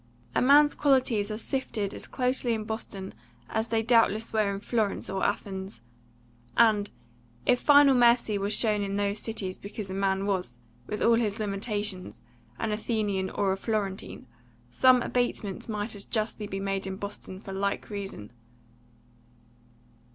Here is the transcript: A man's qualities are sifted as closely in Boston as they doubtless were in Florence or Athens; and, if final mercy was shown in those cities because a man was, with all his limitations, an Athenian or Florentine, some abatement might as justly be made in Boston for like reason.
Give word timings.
A 0.33 0.41
man's 0.41 0.73
qualities 0.73 1.29
are 1.29 1.37
sifted 1.37 1.93
as 1.93 2.07
closely 2.07 2.55
in 2.55 2.63
Boston 2.63 3.13
as 3.47 3.67
they 3.67 3.83
doubtless 3.83 4.33
were 4.33 4.51
in 4.51 4.59
Florence 4.59 5.11
or 5.11 5.23
Athens; 5.23 5.81
and, 6.57 6.89
if 7.45 7.59
final 7.59 7.93
mercy 7.93 8.39
was 8.39 8.51
shown 8.51 8.81
in 8.81 8.95
those 8.95 9.19
cities 9.19 9.59
because 9.59 9.91
a 9.91 9.93
man 9.93 10.25
was, 10.25 10.57
with 10.87 11.03
all 11.03 11.13
his 11.17 11.37
limitations, 11.37 12.23
an 12.57 12.71
Athenian 12.71 13.29
or 13.29 13.55
Florentine, 13.55 14.25
some 14.71 15.03
abatement 15.03 15.69
might 15.69 15.93
as 15.95 16.03
justly 16.03 16.47
be 16.47 16.59
made 16.59 16.87
in 16.87 16.95
Boston 16.95 17.39
for 17.39 17.53
like 17.53 17.91
reason. 17.91 18.31